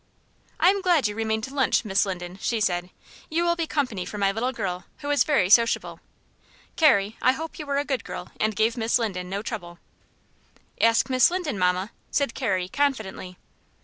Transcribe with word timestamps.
"I 0.59 0.71
am 0.71 0.81
glad 0.81 1.07
you 1.07 1.13
remained 1.13 1.43
to 1.43 1.53
lunch, 1.53 1.85
Miss 1.85 2.07
Linden," 2.07 2.39
she 2.41 2.59
said. 2.59 2.89
"You 3.29 3.43
will 3.43 3.55
be 3.55 3.67
company 3.67 4.03
for 4.03 4.17
my 4.17 4.31
little 4.31 4.51
girl, 4.51 4.85
who 5.01 5.11
is 5.11 5.23
very 5.23 5.47
sociable. 5.47 5.99
Carrie, 6.75 7.17
I 7.21 7.33
hope 7.33 7.59
you 7.59 7.67
were 7.67 7.77
a 7.77 7.85
good 7.85 8.03
girl, 8.03 8.31
and 8.39 8.55
gave 8.55 8.75
Miss 8.75 8.97
Linden 8.97 9.29
no 9.29 9.43
trouble." 9.43 9.77
"Ask 10.81 11.07
Miss 11.11 11.29
Linden, 11.29 11.59
mamma," 11.59 11.91
said 12.09 12.33
Carrie, 12.33 12.67
confidently. 12.67 13.37